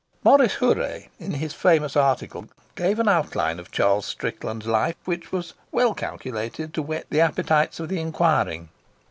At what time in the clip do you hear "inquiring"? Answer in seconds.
8.01-8.69